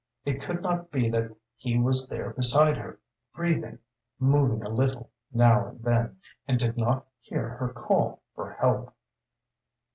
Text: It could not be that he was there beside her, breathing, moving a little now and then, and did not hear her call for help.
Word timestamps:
It 0.25 0.41
could 0.43 0.63
not 0.63 0.89
be 0.89 1.11
that 1.11 1.29
he 1.55 1.77
was 1.77 2.07
there 2.09 2.31
beside 2.31 2.75
her, 2.75 2.97
breathing, 3.35 3.77
moving 4.17 4.63
a 4.63 4.67
little 4.69 5.11
now 5.31 5.67
and 5.67 5.83
then, 5.83 6.17
and 6.47 6.57
did 6.57 6.75
not 6.75 7.05
hear 7.19 7.47
her 7.49 7.69
call 7.69 8.23
for 8.33 8.49
help. 8.53 8.95